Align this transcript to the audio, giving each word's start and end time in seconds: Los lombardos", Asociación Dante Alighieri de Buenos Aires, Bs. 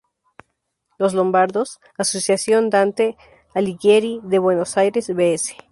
Los 0.97 1.13
lombardos", 1.13 1.79
Asociación 1.95 2.71
Dante 2.71 3.17
Alighieri 3.53 4.19
de 4.23 4.39
Buenos 4.39 4.75
Aires, 4.77 5.11
Bs. 5.13 5.55